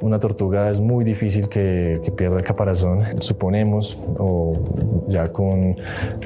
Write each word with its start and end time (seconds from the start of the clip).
Una 0.00 0.18
tortuga 0.18 0.68
es 0.68 0.80
muy 0.80 1.04
difícil 1.04 1.48
que, 1.48 2.00
pierda 2.16 2.38
el 2.38 2.44
caparazón. 2.44 3.00
Suponemos, 3.20 3.98
o 4.18 4.54
ya 5.08 5.32
con 5.32 5.74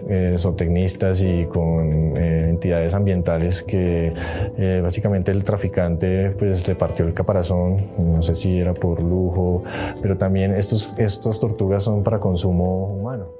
eh, 0.08 0.34
zootecnistas 0.36 1.22
y 1.22 1.44
con 1.46 2.16
eh, 2.16 2.48
entidades 2.50 2.94
ambientales, 2.94 3.62
que 3.62 4.12
eh, 4.56 4.80
básicamente 4.82 5.30
el 5.30 5.44
traficante 5.44 6.30
pues, 6.30 6.66
le 6.66 6.74
partió 6.74 7.06
el 7.06 7.14
caparazón. 7.14 7.78
No 7.98 8.22
sé 8.22 8.34
si 8.34 8.58
era 8.58 8.74
por 8.74 9.00
lujo, 9.00 9.62
pero 10.02 10.16
también 10.16 10.54
estos, 10.54 10.94
estas 10.98 11.38
tortugas 11.38 11.84
son 11.84 12.02
para 12.02 12.18
consumo 12.18 12.86
humano. 12.86 13.37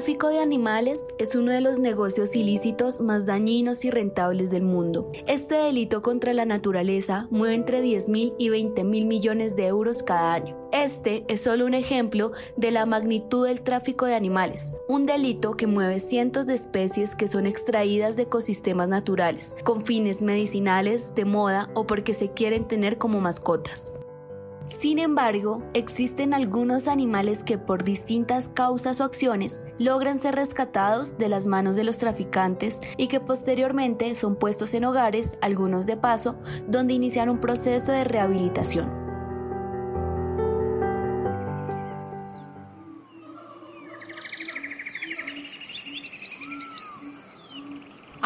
Tráfico 0.00 0.28
de 0.28 0.38
animales 0.38 1.08
es 1.18 1.34
uno 1.34 1.52
de 1.52 1.60
los 1.60 1.78
negocios 1.78 2.34
ilícitos 2.34 3.02
más 3.02 3.26
dañinos 3.26 3.84
y 3.84 3.90
rentables 3.90 4.50
del 4.50 4.62
mundo. 4.62 5.12
Este 5.26 5.56
delito 5.56 6.00
contra 6.00 6.32
la 6.32 6.46
naturaleza 6.46 7.28
mueve 7.30 7.54
entre 7.54 7.82
10 7.82 8.08
mil 8.08 8.32
y 8.38 8.48
20 8.48 8.82
mil 8.82 9.04
millones 9.04 9.56
de 9.56 9.66
euros 9.66 10.02
cada 10.02 10.32
año. 10.32 10.56
Este 10.72 11.26
es 11.28 11.42
solo 11.42 11.66
un 11.66 11.74
ejemplo 11.74 12.32
de 12.56 12.70
la 12.70 12.86
magnitud 12.86 13.46
del 13.46 13.60
tráfico 13.60 14.06
de 14.06 14.14
animales, 14.14 14.72
un 14.88 15.04
delito 15.04 15.54
que 15.54 15.66
mueve 15.66 16.00
cientos 16.00 16.46
de 16.46 16.54
especies 16.54 17.14
que 17.14 17.28
son 17.28 17.44
extraídas 17.44 18.16
de 18.16 18.22
ecosistemas 18.22 18.88
naturales, 18.88 19.54
con 19.64 19.84
fines 19.84 20.22
medicinales, 20.22 21.14
de 21.14 21.26
moda 21.26 21.68
o 21.74 21.86
porque 21.86 22.14
se 22.14 22.30
quieren 22.30 22.66
tener 22.66 22.96
como 22.96 23.20
mascotas. 23.20 23.92
Sin 24.62 24.98
embargo, 24.98 25.62
existen 25.72 26.34
algunos 26.34 26.86
animales 26.86 27.42
que 27.42 27.56
por 27.56 27.82
distintas 27.82 28.48
causas 28.48 29.00
o 29.00 29.04
acciones 29.04 29.64
logran 29.78 30.18
ser 30.18 30.34
rescatados 30.34 31.16
de 31.16 31.28
las 31.28 31.46
manos 31.46 31.76
de 31.76 31.84
los 31.84 31.96
traficantes 31.96 32.80
y 32.98 33.08
que 33.08 33.20
posteriormente 33.20 34.14
son 34.14 34.36
puestos 34.36 34.74
en 34.74 34.84
hogares, 34.84 35.38
algunos 35.40 35.86
de 35.86 35.96
paso, 35.96 36.36
donde 36.68 36.94
inician 36.94 37.30
un 37.30 37.38
proceso 37.38 37.92
de 37.92 38.04
rehabilitación. 38.04 38.99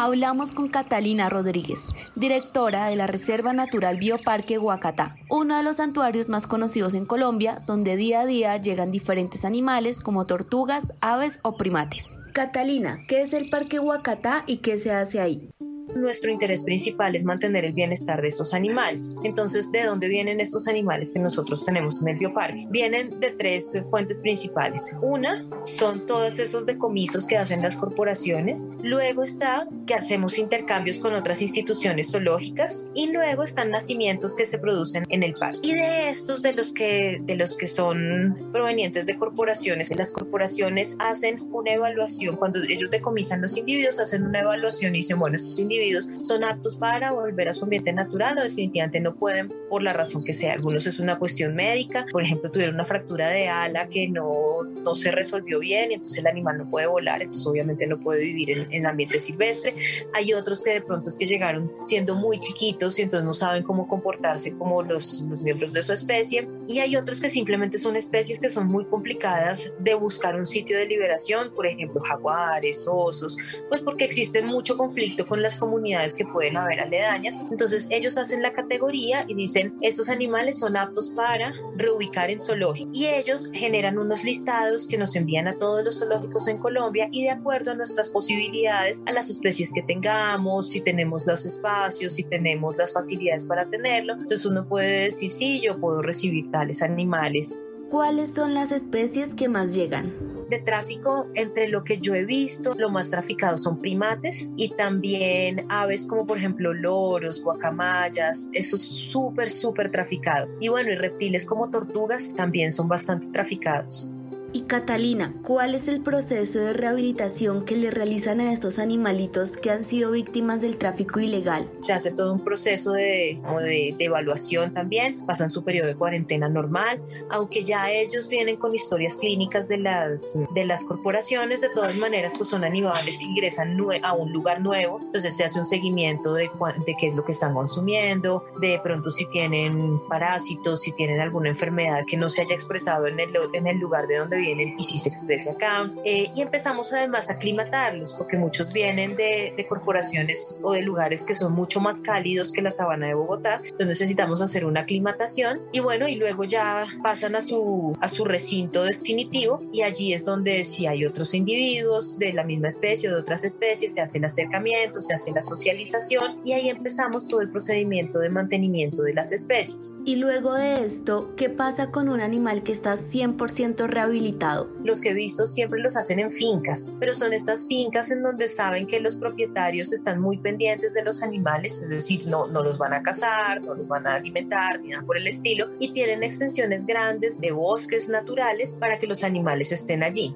Hablamos 0.05 0.51
con 0.51 0.67
Catalina 0.67 1.29
Rodríguez, 1.29 1.89
directora 2.15 2.85
de 2.85 2.95
la 2.95 3.07
Reserva 3.07 3.53
Natural 3.53 3.97
Bioparque 3.97 4.59
Huacatá, 4.59 5.15
uno 5.31 5.57
de 5.57 5.63
los 5.63 5.77
santuarios 5.77 6.29
más 6.29 6.45
conocidos 6.45 6.93
en 6.93 7.07
Colombia, 7.07 7.63
donde 7.65 7.95
día 7.95 8.19
a 8.19 8.25
día 8.27 8.55
llegan 8.57 8.91
diferentes 8.91 9.45
animales 9.45 10.01
como 10.01 10.27
tortugas, 10.27 10.93
aves 11.01 11.39
o 11.41 11.57
primates. 11.57 12.19
Catalina, 12.33 12.99
¿qué 13.07 13.23
es 13.23 13.33
el 13.33 13.49
Parque 13.49 13.79
Huacatá 13.79 14.43
y 14.45 14.57
qué 14.57 14.77
se 14.77 14.91
hace 14.91 15.19
ahí? 15.19 15.49
Nuestro 15.95 16.29
interés 16.29 16.63
principal 16.63 17.15
es 17.15 17.23
mantener 17.23 17.65
el 17.65 17.73
bienestar 17.73 18.21
de 18.21 18.27
estos 18.27 18.53
animales. 18.53 19.15
Entonces, 19.23 19.71
¿de 19.71 19.83
dónde 19.83 20.07
vienen 20.07 20.41
estos 20.41 20.67
animales 20.67 21.11
que 21.11 21.19
nosotros 21.19 21.65
tenemos 21.65 22.01
en 22.01 22.13
el 22.13 22.19
bioparque? 22.19 22.67
Vienen 22.69 23.19
de 23.19 23.31
tres 23.31 23.81
fuentes 23.89 24.19
principales. 24.19 24.95
Una 25.01 25.45
son 25.63 26.05
todos 26.05 26.39
esos 26.39 26.65
decomisos 26.65 27.25
que 27.25 27.37
hacen 27.37 27.61
las 27.61 27.77
corporaciones. 27.77 28.73
Luego 28.81 29.23
está 29.23 29.67
que 29.87 29.93
hacemos 29.93 30.37
intercambios 30.37 30.99
con 30.99 31.13
otras 31.13 31.41
instituciones 31.41 32.11
zoológicas 32.11 32.87
y 32.93 33.07
luego 33.11 33.43
están 33.43 33.71
nacimientos 33.71 34.35
que 34.35 34.45
se 34.45 34.59
producen 34.59 35.05
en 35.09 35.23
el 35.23 35.33
parque. 35.35 35.59
Y 35.63 35.73
de 35.73 36.09
estos, 36.09 36.41
de 36.41 36.53
los 36.53 36.73
que, 36.73 37.19
de 37.21 37.35
los 37.35 37.57
que 37.57 37.67
son 37.67 38.49
provenientes 38.51 39.05
de 39.05 39.15
corporaciones, 39.15 39.89
las 39.95 40.11
corporaciones 40.11 40.95
hacen 40.99 41.41
una 41.51 41.73
evaluación, 41.73 42.35
cuando 42.35 42.61
ellos 42.63 42.91
decomisan 42.91 43.41
los 43.41 43.57
individuos, 43.57 43.99
hacen 43.99 44.25
una 44.25 44.41
evaluación 44.41 44.93
y 44.95 44.99
dicen, 44.99 45.19
bueno, 45.19 45.37
estos 45.37 45.57
individuos 45.59 45.84
son 46.21 46.43
aptos 46.43 46.75
para 46.75 47.11
volver 47.11 47.49
a 47.49 47.53
su 47.53 47.65
ambiente 47.65 47.93
natural 47.93 48.37
o 48.37 48.43
definitivamente 48.43 48.99
no 48.99 49.15
pueden 49.15 49.51
por 49.69 49.81
la 49.81 49.93
razón 49.93 50.23
que 50.23 50.33
sea. 50.33 50.53
Algunos 50.53 50.87
es 50.87 50.99
una 50.99 51.17
cuestión 51.17 51.55
médica, 51.55 52.05
por 52.11 52.23
ejemplo, 52.23 52.51
tuvieron 52.51 52.75
una 52.75 52.85
fractura 52.85 53.29
de 53.29 53.47
ala 53.47 53.87
que 53.87 54.07
no, 54.07 54.63
no 54.63 54.95
se 54.95 55.11
resolvió 55.11 55.59
bien 55.59 55.91
y 55.91 55.95
entonces 55.95 56.17
el 56.19 56.27
animal 56.27 56.57
no 56.57 56.69
puede 56.69 56.87
volar, 56.87 57.21
entonces 57.21 57.45
obviamente 57.47 57.87
no 57.87 57.99
puede 57.99 58.21
vivir 58.21 58.51
en, 58.51 58.71
en 58.71 58.85
ambiente 58.85 59.19
silvestre. 59.19 59.75
Hay 60.13 60.33
otros 60.33 60.63
que 60.63 60.71
de 60.71 60.81
pronto 60.81 61.09
es 61.09 61.17
que 61.17 61.25
llegaron 61.25 61.71
siendo 61.83 62.15
muy 62.15 62.39
chiquitos 62.39 62.99
y 62.99 63.03
entonces 63.03 63.25
no 63.25 63.33
saben 63.33 63.63
cómo 63.63 63.87
comportarse 63.87 64.55
como 64.57 64.81
los, 64.81 65.25
los 65.29 65.43
miembros 65.43 65.73
de 65.73 65.81
su 65.81 65.93
especie. 65.93 66.47
Y 66.67 66.79
hay 66.79 66.95
otros 66.95 67.21
que 67.21 67.29
simplemente 67.29 67.77
son 67.77 67.95
especies 67.95 68.39
que 68.39 68.49
son 68.49 68.67
muy 68.67 68.85
complicadas 68.85 69.71
de 69.79 69.93
buscar 69.93 70.35
un 70.35 70.45
sitio 70.45 70.77
de 70.77 70.85
liberación, 70.85 71.53
por 71.53 71.67
ejemplo, 71.67 72.01
jaguares, 72.01 72.87
osos, 72.89 73.37
pues 73.69 73.81
porque 73.81 74.05
existe 74.05 74.41
mucho 74.41 74.77
conflicto 74.77 75.25
con 75.25 75.41
las 75.41 75.59
comunidades 75.59 75.74
que 76.17 76.25
pueden 76.25 76.57
haber 76.57 76.79
aledañas. 76.79 77.45
Entonces 77.51 77.87
ellos 77.89 78.17
hacen 78.17 78.41
la 78.41 78.53
categoría 78.53 79.25
y 79.27 79.33
dicen, 79.33 79.75
estos 79.81 80.09
animales 80.09 80.59
son 80.59 80.77
aptos 80.77 81.09
para 81.09 81.53
reubicar 81.75 82.29
en 82.29 82.39
zoológico. 82.39 82.89
Y 82.93 83.07
ellos 83.07 83.51
generan 83.53 83.97
unos 83.97 84.23
listados 84.23 84.87
que 84.87 84.97
nos 84.97 85.15
envían 85.15 85.47
a 85.47 85.55
todos 85.55 85.83
los 85.83 85.99
zoológicos 85.99 86.47
en 86.47 86.59
Colombia 86.59 87.07
y 87.11 87.23
de 87.23 87.31
acuerdo 87.31 87.71
a 87.71 87.75
nuestras 87.75 88.09
posibilidades, 88.09 89.03
a 89.05 89.11
las 89.11 89.29
especies 89.29 89.71
que 89.73 89.81
tengamos, 89.81 90.69
si 90.69 90.81
tenemos 90.81 91.25
los 91.27 91.45
espacios, 91.45 92.13
si 92.13 92.23
tenemos 92.23 92.77
las 92.77 92.93
facilidades 92.93 93.45
para 93.45 93.65
tenerlo, 93.65 94.13
entonces 94.13 94.45
uno 94.45 94.67
puede 94.67 95.05
decir, 95.05 95.31
sí, 95.31 95.61
yo 95.61 95.79
puedo 95.79 96.01
recibir 96.01 96.51
tales 96.51 96.81
animales. 96.81 97.59
¿Cuáles 97.89 98.33
son 98.33 98.53
las 98.53 98.71
especies 98.71 99.35
que 99.35 99.47
más 99.47 99.73
llegan? 99.73 100.34
De 100.49 100.59
tráfico, 100.59 101.27
entre 101.33 101.67
lo 101.67 101.83
que 101.83 101.99
yo 101.99 102.13
he 102.15 102.25
visto, 102.25 102.73
lo 102.75 102.89
más 102.89 103.09
traficado 103.09 103.57
son 103.57 103.79
primates 103.79 104.51
y 104.55 104.69
también 104.69 105.65
aves 105.69 106.05
como 106.07 106.25
por 106.25 106.37
ejemplo 106.37 106.73
loros, 106.73 107.43
guacamayas, 107.43 108.49
eso 108.53 108.75
es 108.75 108.81
súper, 108.81 109.49
súper 109.49 109.91
traficado. 109.91 110.47
Y 110.59 110.69
bueno, 110.69 110.91
y 110.91 110.95
reptiles 110.95 111.45
como 111.45 111.69
tortugas 111.69 112.33
también 112.35 112.71
son 112.71 112.87
bastante 112.87 113.27
traficados. 113.27 114.11
Y 114.55 114.61
Catalina, 114.61 115.33
¿cuál 115.43 115.75
es 115.75 115.89
el 115.89 115.99
proceso 115.99 116.59
de 116.59 116.71
rehabilitación 116.71 117.65
que 117.65 117.75
le 117.75 117.91
realizan 117.91 118.39
a 118.39 118.53
estos 118.53 118.79
animalitos 118.79 119.57
que 119.57 119.69
han 119.69 119.83
sido 119.83 120.11
víctimas 120.11 120.61
del 120.61 120.77
tráfico 120.77 121.19
ilegal? 121.19 121.69
Se 121.81 121.91
hace 121.91 122.15
todo 122.15 122.33
un 122.33 122.41
proceso 122.41 122.93
de, 122.93 123.37
de, 123.63 123.95
evaluación 123.99 124.73
también, 124.73 125.25
pasan 125.25 125.49
su 125.49 125.65
periodo 125.65 125.87
de 125.87 125.97
cuarentena 125.97 126.47
normal, 126.47 127.01
aunque 127.29 127.65
ya 127.65 127.91
ellos 127.91 128.29
vienen 128.29 128.55
con 128.55 128.73
historias 128.73 129.17
clínicas 129.17 129.67
de 129.67 129.75
las, 129.75 130.39
de 130.53 130.63
las 130.63 130.85
corporaciones, 130.85 131.59
de 131.59 131.67
todas 131.75 131.97
maneras 131.97 132.31
pues 132.37 132.47
son 132.47 132.63
animales 132.63 133.17
que 133.17 133.25
ingresan 133.25 133.77
a 134.03 134.13
un 134.13 134.31
lugar 134.31 134.61
nuevo, 134.61 135.01
entonces 135.01 135.35
se 135.35 135.43
hace 135.43 135.59
un 135.59 135.65
seguimiento 135.65 136.33
de, 136.33 136.49
de 136.85 136.95
qué 136.97 137.07
es 137.07 137.17
lo 137.17 137.25
que 137.25 137.33
están 137.33 137.53
consumiendo, 137.53 138.45
de 138.61 138.79
pronto 138.81 139.11
si 139.11 139.29
tienen 139.31 139.99
parásitos, 140.07 140.79
si 140.79 140.93
tienen 140.93 141.19
alguna 141.19 141.49
enfermedad 141.49 142.05
que 142.07 142.15
no 142.15 142.29
se 142.29 142.43
haya 142.43 142.55
expresado 142.55 143.07
en 143.07 143.19
el, 143.19 143.33
en 143.51 143.67
el 143.67 143.79
lugar 143.79 144.07
de 144.07 144.19
donde 144.19 144.44
vienen 144.45 144.75
y 144.77 144.83
si 144.83 144.97
se 144.97 145.09
expresa 145.09 145.51
acá. 145.51 145.91
Eh, 146.03 146.29
y 146.35 146.41
empezamos 146.41 146.93
además 146.93 147.29
a 147.29 147.33
aclimatarlos, 147.33 148.13
porque 148.17 148.37
muchos 148.37 148.71
vienen 148.71 149.15
de, 149.15 149.53
de, 149.55 149.67
corporaciones 149.67 150.59
o 150.61 150.73
de 150.73 150.81
lugares 150.81 151.23
que 151.25 151.35
son 151.35 151.53
mucho 151.53 151.81
más 151.81 152.01
cálidos 152.01 152.51
que 152.53 152.61
la 152.61 152.71
sabana 152.71 153.07
de 153.07 153.13
Bogotá, 153.13 153.61
entonces 153.63 153.87
necesitamos 153.87 154.41
hacer 154.41 154.65
una 154.65 154.81
aclimatación 154.81 155.61
y 155.71 155.79
bueno, 155.79 156.07
y 156.07 156.15
luego 156.15 156.43
ya 156.43 156.85
pasan 157.01 157.35
a 157.35 157.41
su, 157.41 157.97
a 157.99 158.07
su 158.07 158.25
recinto 158.25 158.83
definitivo 158.83 159.63
y 159.71 159.81
allí 159.81 160.13
es 160.13 160.25
donde 160.25 160.63
si 160.63 160.85
hay 160.85 161.05
otros 161.05 161.33
individuos 161.33 162.17
de 162.19 162.33
la 162.33 162.43
misma 162.43 162.67
especie 162.67 163.09
o 163.09 163.15
de 163.15 163.21
otras 163.21 163.43
especies, 163.43 163.95
se 163.95 164.01
hace 164.01 164.17
el 164.17 164.25
acercamiento, 164.25 165.01
se 165.01 165.13
hace 165.13 165.31
la 165.33 165.41
socialización 165.41 166.41
y 166.45 166.53
ahí 166.53 166.69
empezamos 166.69 167.27
todo 167.27 167.41
el 167.41 167.49
procedimiento 167.49 168.19
de 168.19 168.29
mantenimiento 168.29 169.01
de 169.01 169.13
las 169.13 169.31
especies. 169.31 169.97
Y 170.05 170.17
luego 170.17 170.53
de 170.53 170.85
esto, 170.85 171.33
¿qué 171.35 171.49
pasa 171.49 171.91
con 171.91 172.09
un 172.09 172.19
animal 172.19 172.63
que 172.63 172.71
está 172.71 172.93
100% 172.93 173.87
rehabilitado? 173.87 174.34
Los 174.83 175.01
que 175.01 175.09
he 175.09 175.13
visto 175.13 175.47
siempre 175.47 175.79
los 175.79 175.95
hacen 175.95 176.19
en 176.19 176.31
fincas, 176.31 176.93
pero 176.99 177.13
son 177.13 177.33
estas 177.33 177.67
fincas 177.67 178.11
en 178.11 178.21
donde 178.21 178.47
saben 178.47 178.85
que 178.85 178.99
los 178.99 179.15
propietarios 179.15 179.93
están 179.93 180.19
muy 180.19 180.37
pendientes 180.37 180.93
de 180.93 181.03
los 181.03 181.23
animales, 181.23 181.77
es 181.77 181.89
decir, 181.89 182.27
no, 182.27 182.47
no 182.47 182.61
los 182.61 182.77
van 182.77 182.93
a 182.93 183.01
cazar, 183.01 183.61
no 183.61 183.73
los 183.75 183.87
van 183.87 184.05
a 184.07 184.15
alimentar, 184.15 184.81
ni 184.81 184.89
nada 184.89 185.05
por 185.05 185.17
el 185.17 185.27
estilo, 185.27 185.69
y 185.79 185.91
tienen 185.93 186.23
extensiones 186.23 186.85
grandes 186.85 187.39
de 187.39 187.51
bosques 187.51 188.09
naturales 188.09 188.75
para 188.75 188.99
que 188.99 189.07
los 189.07 189.23
animales 189.23 189.71
estén 189.71 190.03
allí. 190.03 190.35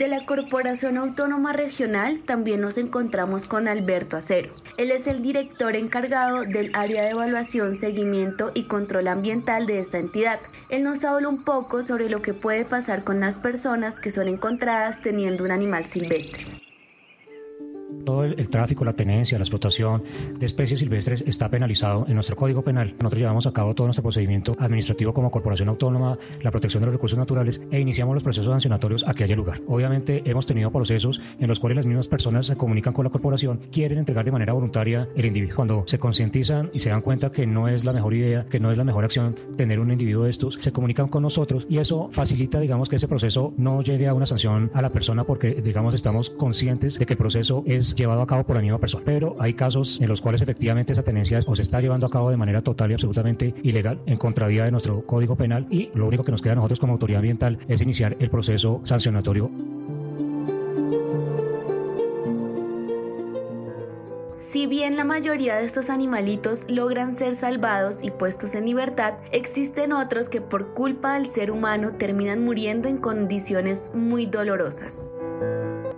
De 0.00 0.08
la 0.08 0.24
Corporación 0.24 0.96
Autónoma 0.96 1.52
Regional 1.52 2.20
también 2.20 2.62
nos 2.62 2.78
encontramos 2.78 3.44
con 3.44 3.68
Alberto 3.68 4.16
Acero. 4.16 4.48
Él 4.78 4.92
es 4.92 5.06
el 5.06 5.20
director 5.20 5.76
encargado 5.76 6.44
del 6.44 6.74
área 6.74 7.02
de 7.02 7.10
evaluación, 7.10 7.76
seguimiento 7.76 8.50
y 8.54 8.62
control 8.62 9.08
ambiental 9.08 9.66
de 9.66 9.78
esta 9.78 9.98
entidad. 9.98 10.40
Él 10.70 10.84
nos 10.84 11.04
habla 11.04 11.28
un 11.28 11.44
poco 11.44 11.82
sobre 11.82 12.08
lo 12.08 12.22
que 12.22 12.32
puede 12.32 12.64
pasar 12.64 13.04
con 13.04 13.20
las 13.20 13.38
personas 13.38 14.00
que 14.00 14.10
son 14.10 14.28
encontradas 14.28 15.02
teniendo 15.02 15.44
un 15.44 15.50
animal 15.50 15.84
silvestre. 15.84 16.69
Todo 18.04 18.24
el, 18.24 18.48
tráfico, 18.48 18.84
la 18.84 18.92
tenencia, 18.92 19.38
la 19.38 19.44
explotación 19.44 20.02
de 20.38 20.46
especies 20.46 20.80
silvestres 20.80 21.24
está 21.26 21.48
penalizado 21.48 22.06
en 22.08 22.14
nuestro 22.14 22.36
Código 22.36 22.62
Penal. 22.62 22.94
Nosotros 23.00 23.20
llevamos 23.20 23.46
a 23.46 23.52
cabo 23.52 23.74
todo 23.74 23.86
nuestro 23.86 24.02
procedimiento 24.02 24.56
administrativo 24.58 25.12
como 25.12 25.30
corporación 25.30 25.68
autónoma, 25.68 26.18
la 26.42 26.50
protección 26.50 26.82
de 26.82 26.86
los 26.86 26.94
recursos 26.94 27.18
naturales 27.18 27.62
e 27.70 27.80
iniciamos 27.80 28.14
los 28.14 28.22
procesos 28.22 28.50
sancionatorios 28.50 29.06
a 29.06 29.14
que 29.14 29.24
haya 29.24 29.36
lugar. 29.36 29.60
Obviamente 29.66 30.22
hemos 30.24 30.46
tenido 30.46 30.70
procesos 30.70 31.20
en 31.38 31.48
los 31.48 31.60
cuales 31.60 31.76
las 31.76 31.86
mismas 31.86 32.08
personas 32.08 32.46
se 32.46 32.56
comunican 32.56 32.92
con 32.92 33.04
la 33.04 33.10
corporación, 33.10 33.60
quieren 33.70 33.98
entregar 33.98 34.24
de 34.24 34.32
manera 34.32 34.52
voluntaria 34.52 35.08
el 35.14 35.26
individuo. 35.26 35.56
Cuando 35.56 35.84
se 35.86 35.98
concientizan 35.98 36.70
y 36.72 36.80
se 36.80 36.90
dan 36.90 37.02
cuenta 37.02 37.32
que 37.32 37.46
no 37.46 37.68
es 37.68 37.84
la 37.84 37.92
mejor 37.92 38.14
idea, 38.14 38.46
que 38.46 38.60
no 38.60 38.70
es 38.70 38.78
la 38.78 38.84
mejor 38.84 39.04
acción 39.04 39.36
tener 39.56 39.80
un 39.80 39.90
individuo 39.90 40.24
de 40.24 40.30
estos, 40.30 40.58
se 40.60 40.72
comunican 40.72 41.08
con 41.08 41.22
nosotros 41.22 41.66
y 41.68 41.78
eso 41.78 42.08
facilita, 42.12 42.60
digamos, 42.60 42.88
que 42.88 42.96
ese 42.96 43.08
proceso 43.08 43.52
no 43.56 43.82
llegue 43.82 44.08
a 44.08 44.14
una 44.14 44.26
sanción 44.26 44.70
a 44.74 44.82
la 44.82 44.90
persona 44.90 45.24
porque, 45.24 45.54
digamos, 45.54 45.94
estamos 45.94 46.30
conscientes 46.30 46.98
de 46.98 47.06
que 47.06 47.14
el 47.14 47.18
proceso 47.18 47.62
es 47.66 47.89
llevado 47.94 48.22
a 48.22 48.26
cabo 48.26 48.44
por 48.44 48.56
la 48.56 48.62
misma 48.62 48.78
persona. 48.78 49.04
Pero 49.04 49.36
hay 49.38 49.54
casos 49.54 50.00
en 50.00 50.08
los 50.08 50.20
cuales 50.20 50.42
efectivamente 50.42 50.92
esa 50.92 51.02
tenencia 51.02 51.38
o 51.46 51.56
se 51.56 51.62
está 51.62 51.80
llevando 51.80 52.06
a 52.06 52.10
cabo 52.10 52.30
de 52.30 52.36
manera 52.36 52.62
total 52.62 52.90
y 52.90 52.94
absolutamente 52.94 53.54
ilegal, 53.62 54.00
en 54.06 54.16
contravía 54.16 54.64
de 54.64 54.70
nuestro 54.70 55.02
Código 55.02 55.36
Penal 55.36 55.66
y 55.70 55.90
lo 55.94 56.06
único 56.06 56.24
que 56.24 56.32
nos 56.32 56.42
queda 56.42 56.52
a 56.52 56.56
nosotros 56.56 56.80
como 56.80 56.94
autoridad 56.94 57.18
ambiental 57.18 57.58
es 57.68 57.80
iniciar 57.80 58.16
el 58.18 58.30
proceso 58.30 58.80
sancionatorio 58.84 59.50
Si 64.50 64.66
bien 64.66 64.96
la 64.96 65.04
mayoría 65.04 65.54
de 65.54 65.62
estos 65.62 65.90
animalitos 65.90 66.68
logran 66.68 67.14
ser 67.14 67.34
salvados 67.34 68.02
y 68.02 68.10
puestos 68.10 68.56
en 68.56 68.66
libertad, 68.66 69.14
existen 69.30 69.92
otros 69.92 70.28
que 70.28 70.40
por 70.40 70.74
culpa 70.74 71.14
del 71.14 71.26
ser 71.26 71.52
humano 71.52 71.92
terminan 71.92 72.44
muriendo 72.44 72.88
en 72.88 72.96
condiciones 72.96 73.92
muy 73.94 74.26
dolorosas. 74.26 75.06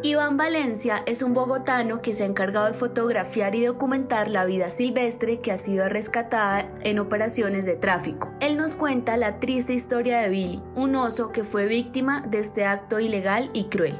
Iván 0.04 0.36
Valencia 0.36 1.04
es 1.06 1.22
un 1.22 1.32
bogotano 1.32 2.02
que 2.02 2.12
se 2.12 2.24
ha 2.24 2.26
encargado 2.26 2.66
de 2.66 2.74
fotografiar 2.74 3.54
y 3.54 3.64
documentar 3.64 4.28
la 4.28 4.44
vida 4.44 4.68
silvestre 4.68 5.38
que 5.38 5.52
ha 5.52 5.56
sido 5.56 5.88
rescatada 5.88 6.68
en 6.80 6.98
operaciones 6.98 7.66
de 7.66 7.76
tráfico. 7.76 8.32
Él 8.40 8.56
nos 8.56 8.74
cuenta 8.74 9.16
la 9.16 9.38
triste 9.38 9.74
historia 9.74 10.18
de 10.18 10.28
Billy, 10.28 10.62
un 10.74 10.96
oso 10.96 11.30
que 11.30 11.44
fue 11.44 11.66
víctima 11.66 12.22
de 12.22 12.40
este 12.40 12.64
acto 12.64 12.98
ilegal 12.98 13.50
y 13.52 13.66
cruel. 13.66 13.94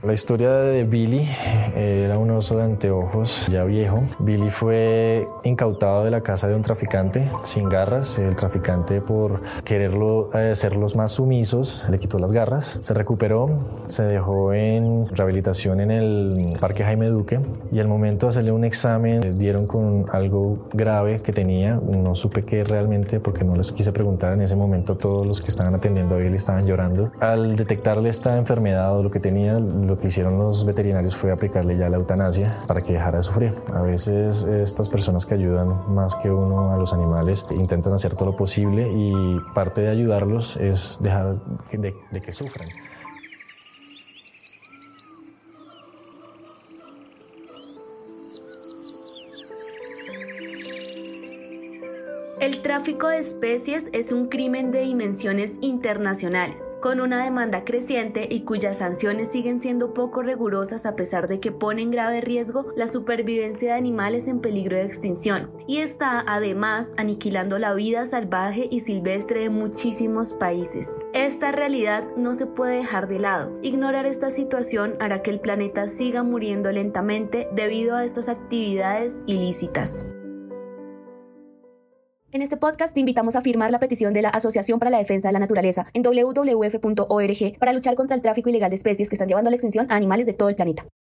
La 0.00 0.12
historia 0.12 0.52
de 0.52 0.84
Billy 0.84 1.28
era 1.74 2.18
un 2.18 2.30
oso 2.30 2.56
de 2.56 2.62
anteojos 2.62 3.48
ya 3.48 3.64
viejo. 3.64 4.04
Billy 4.20 4.48
fue 4.48 5.26
incautado 5.42 6.04
de 6.04 6.12
la 6.12 6.20
casa 6.20 6.46
de 6.46 6.54
un 6.54 6.62
traficante 6.62 7.28
sin 7.42 7.68
garras. 7.68 8.20
El 8.20 8.36
traficante 8.36 9.00
por 9.00 9.42
quererlo 9.64 10.30
eh, 10.34 10.52
hacerlos 10.52 10.94
más 10.94 11.10
sumisos 11.10 11.84
le 11.90 11.98
quitó 11.98 12.20
las 12.20 12.30
garras. 12.30 12.78
Se 12.80 12.94
recuperó, 12.94 13.50
se 13.86 14.04
dejó 14.04 14.52
en 14.52 15.08
rehabilitación 15.08 15.80
en 15.80 15.90
el 15.90 16.56
Parque 16.60 16.84
Jaime 16.84 17.08
Duque 17.08 17.40
y 17.72 17.80
al 17.80 17.88
momento 17.88 18.26
de 18.26 18.30
hacerle 18.30 18.52
un 18.52 18.62
examen 18.62 19.36
dieron 19.36 19.66
con 19.66 20.06
algo 20.12 20.68
grave 20.74 21.22
que 21.22 21.32
tenía. 21.32 21.74
No 21.74 22.14
supe 22.14 22.44
qué 22.44 22.62
realmente 22.62 23.18
porque 23.18 23.42
no 23.42 23.56
les 23.56 23.72
quise 23.72 23.90
preguntar 23.90 24.32
en 24.34 24.42
ese 24.42 24.54
momento. 24.54 24.96
Todos 24.96 25.26
los 25.26 25.40
que 25.40 25.48
estaban 25.48 25.74
atendiendo 25.74 26.14
a 26.14 26.18
Billy 26.18 26.36
estaban 26.36 26.68
llorando. 26.68 27.10
Al 27.18 27.56
detectarle 27.56 28.08
esta 28.10 28.36
enfermedad 28.36 28.96
o 28.96 29.02
lo 29.02 29.10
que 29.10 29.18
tenía, 29.18 29.58
lo 29.88 29.98
que 29.98 30.08
hicieron 30.08 30.38
los 30.38 30.64
veterinarios 30.64 31.16
fue 31.16 31.32
aplicarle 31.32 31.76
ya 31.76 31.88
la 31.88 31.96
eutanasia 31.96 32.58
para 32.66 32.82
que 32.82 32.92
dejara 32.92 33.16
de 33.16 33.22
sufrir. 33.22 33.52
A 33.74 33.80
veces 33.80 34.44
estas 34.44 34.88
personas 34.88 35.26
que 35.26 35.34
ayudan 35.34 35.92
más 35.92 36.14
que 36.16 36.30
uno 36.30 36.72
a 36.72 36.76
los 36.76 36.92
animales 36.92 37.46
intentan 37.50 37.94
hacer 37.94 38.14
todo 38.14 38.26
lo 38.26 38.36
posible 38.36 38.88
y 38.92 39.40
parte 39.54 39.80
de 39.80 39.88
ayudarlos 39.88 40.56
es 40.58 40.98
dejar 41.00 41.36
de, 41.72 41.94
de 42.12 42.20
que 42.20 42.32
sufran. 42.32 42.68
El 52.40 52.62
tráfico 52.62 53.08
de 53.08 53.18
especies 53.18 53.90
es 53.92 54.12
un 54.12 54.28
crimen 54.28 54.70
de 54.70 54.82
dimensiones 54.82 55.58
internacionales, 55.60 56.70
con 56.80 57.00
una 57.00 57.24
demanda 57.24 57.64
creciente 57.64 58.28
y 58.30 58.42
cuyas 58.42 58.78
sanciones 58.78 59.32
siguen 59.32 59.58
siendo 59.58 59.92
poco 59.92 60.22
rigurosas 60.22 60.86
a 60.86 60.94
pesar 60.94 61.26
de 61.26 61.40
que 61.40 61.50
pone 61.50 61.82
en 61.82 61.90
grave 61.90 62.20
riesgo 62.20 62.66
la 62.76 62.86
supervivencia 62.86 63.72
de 63.72 63.78
animales 63.78 64.28
en 64.28 64.38
peligro 64.38 64.76
de 64.76 64.84
extinción, 64.84 65.50
y 65.66 65.78
está 65.78 66.22
además 66.28 66.94
aniquilando 66.96 67.58
la 67.58 67.74
vida 67.74 68.06
salvaje 68.06 68.68
y 68.70 68.80
silvestre 68.80 69.40
de 69.40 69.50
muchísimos 69.50 70.32
países. 70.32 70.96
Esta 71.14 71.50
realidad 71.50 72.04
no 72.16 72.34
se 72.34 72.46
puede 72.46 72.76
dejar 72.76 73.08
de 73.08 73.18
lado. 73.18 73.58
Ignorar 73.62 74.06
esta 74.06 74.30
situación 74.30 74.92
hará 75.00 75.22
que 75.22 75.30
el 75.30 75.40
planeta 75.40 75.88
siga 75.88 76.22
muriendo 76.22 76.70
lentamente 76.70 77.48
debido 77.52 77.96
a 77.96 78.04
estas 78.04 78.28
actividades 78.28 79.22
ilícitas. 79.26 80.06
En 82.30 82.42
este 82.42 82.58
podcast 82.58 82.92
te 82.92 83.00
invitamos 83.00 83.36
a 83.36 83.40
firmar 83.40 83.70
la 83.70 83.78
petición 83.78 84.12
de 84.12 84.20
la 84.20 84.28
Asociación 84.28 84.78
para 84.78 84.90
la 84.90 84.98
Defensa 84.98 85.28
de 85.28 85.32
la 85.32 85.38
Naturaleza 85.38 85.86
en 85.94 86.02
www.org 86.02 87.58
para 87.58 87.72
luchar 87.72 87.94
contra 87.94 88.14
el 88.14 88.20
tráfico 88.20 88.50
ilegal 88.50 88.68
de 88.68 88.76
especies 88.76 89.08
que 89.08 89.14
están 89.14 89.28
llevando 89.28 89.48
a 89.48 89.50
la 89.50 89.56
extinción 89.56 89.86
a 89.88 89.96
animales 89.96 90.26
de 90.26 90.34
todo 90.34 90.50
el 90.50 90.54
planeta. 90.56 90.86